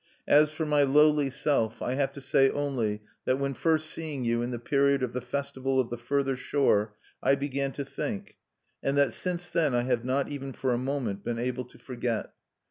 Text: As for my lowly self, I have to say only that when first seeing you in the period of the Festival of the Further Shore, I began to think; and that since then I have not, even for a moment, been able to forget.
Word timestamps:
As 0.27 0.49
for 0.49 0.65
my 0.65 0.81
lowly 0.81 1.29
self, 1.29 1.79
I 1.79 1.93
have 1.93 2.11
to 2.13 2.21
say 2.21 2.49
only 2.49 3.03
that 3.25 3.37
when 3.37 3.53
first 3.53 3.91
seeing 3.91 4.25
you 4.25 4.41
in 4.41 4.49
the 4.49 4.57
period 4.57 5.03
of 5.03 5.13
the 5.13 5.21
Festival 5.21 5.79
of 5.79 5.91
the 5.91 5.97
Further 5.99 6.35
Shore, 6.35 6.95
I 7.21 7.35
began 7.35 7.71
to 7.73 7.85
think; 7.85 8.37
and 8.81 8.97
that 8.97 9.13
since 9.13 9.51
then 9.51 9.75
I 9.75 9.83
have 9.83 10.03
not, 10.03 10.27
even 10.27 10.53
for 10.53 10.73
a 10.73 10.77
moment, 10.79 11.23
been 11.23 11.37
able 11.37 11.65
to 11.65 11.77
forget. 11.77 12.33